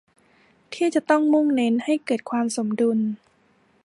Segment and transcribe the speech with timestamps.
[0.73, 2.99] ที่จะต้องมุ่งเน้นให้เกิดความสมดุล